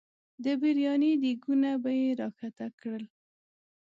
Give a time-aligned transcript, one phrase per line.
[0.43, 3.03] د برياني دیګونه به یې راښکته کړل.